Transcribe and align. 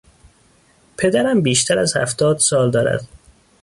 پدرم 0.97 1.41
بیشتر 1.41 1.79
از 1.79 1.97
هفتاد 1.97 2.37
سال 2.39 2.71
دارد. 2.71 3.07